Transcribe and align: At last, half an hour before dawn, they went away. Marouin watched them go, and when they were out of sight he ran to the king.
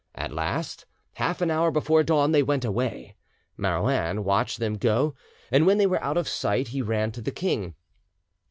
At 0.15 0.31
last, 0.33 0.87
half 1.13 1.41
an 1.41 1.51
hour 1.51 1.69
before 1.69 2.01
dawn, 2.01 2.31
they 2.31 2.41
went 2.41 2.65
away. 2.65 3.15
Marouin 3.55 4.23
watched 4.23 4.57
them 4.57 4.79
go, 4.79 5.13
and 5.51 5.67
when 5.67 5.77
they 5.77 5.85
were 5.85 6.03
out 6.03 6.17
of 6.17 6.27
sight 6.27 6.69
he 6.69 6.81
ran 6.81 7.11
to 7.11 7.21
the 7.21 7.29
king. 7.29 7.75